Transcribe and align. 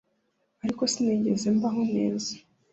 ariko 0.63 0.81
sinigeze 0.91 1.47
mbaho 1.57 1.81
neza 1.95 2.33